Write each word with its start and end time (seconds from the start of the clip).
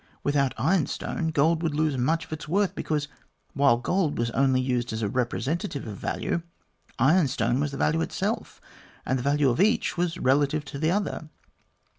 Without 0.23 0.55
ironstone 0.59 1.27
gold 1.27 1.61
would 1.61 1.75
lose 1.75 1.95
much 1.95 2.25
of 2.25 2.33
its 2.33 2.47
worth, 2.47 2.73
because, 2.73 3.07
while 3.53 3.77
gold 3.77 4.17
was 4.17 4.31
only 4.31 4.59
used 4.59 4.91
as 4.91 5.03
a 5.03 5.07
representative 5.07 5.85
of 5.85 5.95
value, 5.95 6.41
ironstone 6.97 7.59
was 7.59 7.69
the 7.69 7.77
value 7.77 8.01
itself, 8.01 8.59
and 9.05 9.19
the 9.19 9.23
value 9.23 9.51
of 9.51 9.61
each 9.61 9.97
was 9.97 10.17
relative 10.17 10.65
to 10.65 10.79
the 10.79 10.89
other. 10.89 11.29